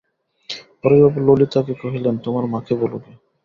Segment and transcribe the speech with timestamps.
[0.81, 3.11] পরেশবাবু ললিতাকে কহিলেন, তোমার মাকে বলো গে।